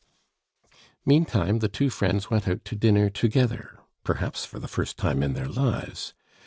Meantime 1.05 1.59
the 1.59 1.67
two 1.69 1.87
friends 1.91 2.27
went 2.27 2.47
out 2.47 2.65
to 2.65 2.75
dinner 2.75 3.07
together, 3.07 3.77
perhaps 4.03 4.43
for 4.45 4.57
the 4.57 4.67
first 4.67 4.97
time 4.97 5.21
in 5.21 5.33
their 5.33 5.45
lives. 5.47 6.15